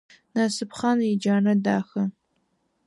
Насыпхъан 0.33 0.99
иджанэ 1.11 1.53
дахэ. 1.63 2.03